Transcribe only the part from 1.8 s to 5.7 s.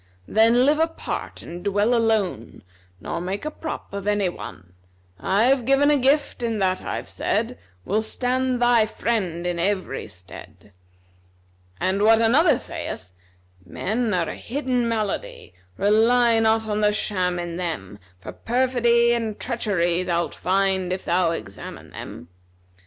alone, Nor make a prop of any one, I've